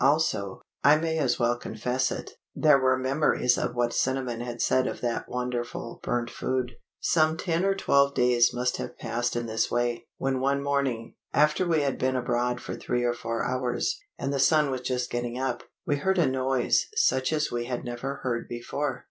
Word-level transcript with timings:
Also 0.03 0.63
I 0.83 0.95
may 0.97 1.19
as 1.19 1.37
well 1.37 1.55
confess 1.55 2.11
it 2.11 2.31
there 2.55 2.79
were 2.79 2.97
memories 2.97 3.55
of 3.55 3.75
what 3.75 3.93
Cinnamon 3.93 4.41
had 4.41 4.59
said 4.59 4.87
of 4.87 4.99
that 5.01 5.29
wonderful 5.29 5.99
burnt 6.01 6.31
food. 6.31 6.71
Some 6.99 7.37
ten 7.37 7.63
or 7.63 7.75
twelve 7.75 8.15
days 8.15 8.51
must 8.51 8.77
have 8.77 8.97
passed 8.97 9.35
in 9.35 9.45
this 9.45 9.69
way, 9.69 10.07
when 10.17 10.39
one 10.39 10.63
morning, 10.63 11.17
after 11.35 11.67
we 11.67 11.81
had 11.81 11.99
been 11.99 12.15
abroad 12.15 12.59
for 12.61 12.73
three 12.75 13.03
or 13.03 13.13
four 13.13 13.45
hours, 13.45 13.99
and 14.17 14.33
the 14.33 14.39
sun 14.39 14.71
was 14.71 14.81
just 14.81 15.11
getting 15.11 15.37
up, 15.37 15.61
we 15.85 15.97
heard 15.97 16.17
a 16.17 16.25
noise 16.25 16.87
such 16.95 17.31
as 17.31 17.51
we 17.51 17.65
had 17.65 17.85
never 17.85 18.21
heard 18.23 18.47
before. 18.49 18.99